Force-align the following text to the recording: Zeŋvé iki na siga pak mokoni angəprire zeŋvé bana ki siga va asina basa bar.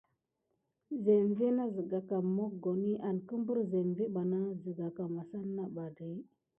Zeŋvé 1.03 1.33
iki 1.33 1.49
na 1.57 1.65
siga 1.73 1.99
pak 2.09 2.23
mokoni 2.35 2.91
angəprire 3.07 3.63
zeŋvé 3.71 4.05
bana 4.15 4.37
ki 4.49 4.55
siga 4.63 4.87
va 4.97 5.05
asina 5.21 5.63
basa 5.75 5.93
bar. 5.97 5.97